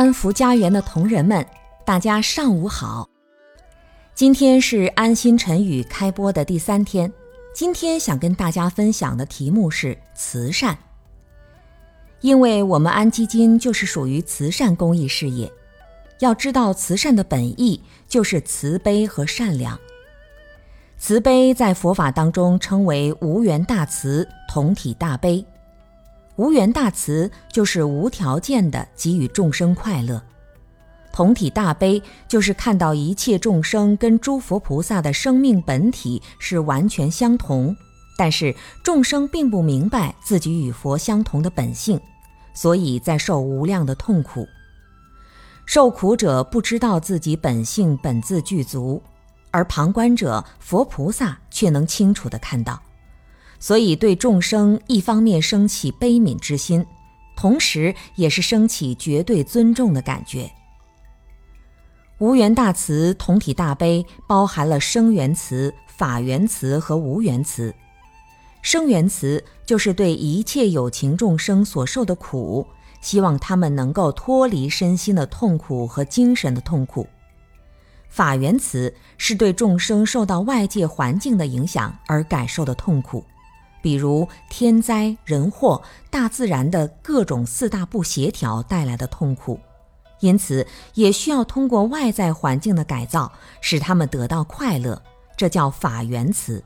[0.00, 1.46] 安福家园的同仁们，
[1.84, 3.06] 大家上午好。
[4.14, 7.12] 今天是安心晨语开播的第三天。
[7.54, 10.78] 今天想跟大家分享的题目是慈善，
[12.22, 15.52] 因为我们安基金就是属于慈善公益事业。
[16.20, 19.78] 要知道，慈善的本意就是慈悲和善良。
[20.96, 25.44] 慈悲在佛法当中称为无缘大慈，同体大悲。
[26.40, 30.22] 无缘大慈就是无条件的给予众生快乐，
[31.12, 37.76] 同体大悲就是看到一切众生跟诸佛菩萨的生命本体是完全相同，
[38.16, 42.00] 但是众生并不明白自己与佛相同的本性，
[42.54, 44.48] 所以在受无量的痛苦。
[45.66, 49.02] 受苦者不知道自己本性本自具足，
[49.50, 52.80] 而旁观者佛菩萨却能清楚地看到。
[53.60, 56.84] 所以，对众生一方面升起悲悯之心，
[57.36, 60.50] 同时也是升起绝对尊重的感觉。
[62.18, 67.74] 无缘大慈，同体大悲，包含了生缘慈、法缘慈和无缘慈。
[68.62, 72.66] 生缘慈就是对一切有情众生所受的苦，
[73.00, 77.06] 希望他们能够脱离身心的痛苦和精神的痛苦。
[78.08, 83.24] 法缘慈是对众生受到外界环境的影响而感受的痛苦。
[83.82, 89.58] 比如天灾人祸、大自然的各种四大不协调带来的痛苦，
[90.20, 95.02] 因此也需要通过外在环境的改造，使他们得到快乐。
[95.36, 96.62] 这叫法缘慈。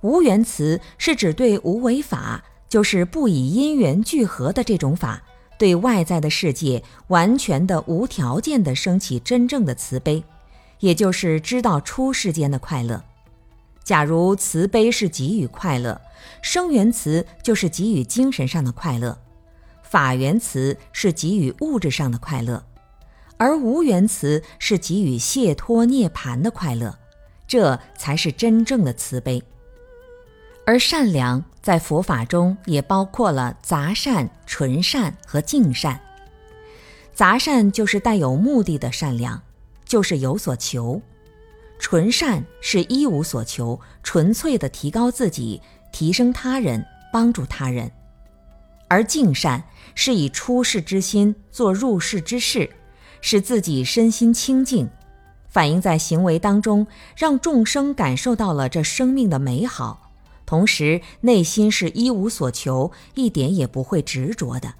[0.00, 5.22] 无缘慈是指对无为法，就是不以因缘聚合的这种法，
[5.56, 10.24] 对外在的世界完全的无条件的升起真正的慈悲，
[10.80, 13.04] 也就是知道出世间的快乐。
[13.84, 16.00] 假如慈悲是给予快乐，
[16.40, 19.18] 生缘慈就是给予精神上的快乐，
[19.82, 22.64] 法缘慈是给予物质上的快乐，
[23.36, 26.96] 而无缘慈是给予解脱涅槃的快乐，
[27.48, 29.42] 这才是真正的慈悲。
[30.64, 36.00] 而善良在佛法中也包括了杂善、纯善和净善。
[37.12, 39.42] 杂善就是带有目的的善良，
[39.84, 41.02] 就是有所求。
[41.82, 45.60] 纯善是一无所求，纯粹的提高自己，
[45.90, 47.90] 提升他人，帮助他人；
[48.86, 49.64] 而净善
[49.96, 52.70] 是以出世之心做入世之事，
[53.20, 54.88] 使自己身心清净，
[55.48, 60.12] 反映在行为当中，让众生感受到了这生命的美好，
[60.46, 64.72] 同时内心是一无所求，一点也不会执着的。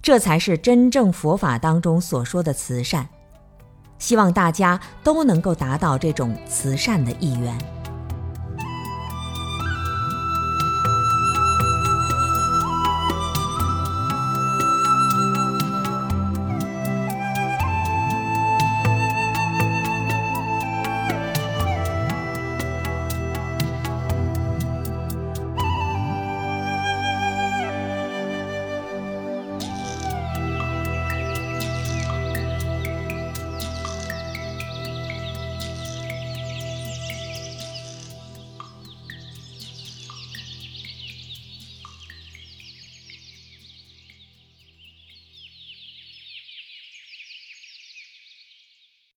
[0.00, 3.10] 这才是真正佛法当中所说的慈善。
[3.98, 7.75] 希望大家都能够达到这种慈善的意愿。